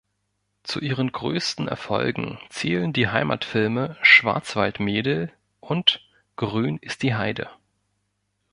[0.63, 6.01] Zu ihren größten Erfolgen zählen die Heimatfilme "Schwarzwaldmädel" und
[6.37, 7.51] "Grün ist die Heide".